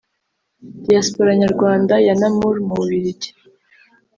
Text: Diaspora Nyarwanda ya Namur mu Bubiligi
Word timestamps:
Diaspora 0.85 1.31
Nyarwanda 1.41 1.93
ya 2.05 2.13
Namur 2.19 2.55
mu 2.67 2.73
Bubiligi 2.79 3.29